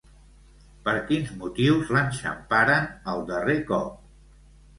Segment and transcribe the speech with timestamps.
[0.87, 4.11] Per quins motius l'enxamparen el darrer cop?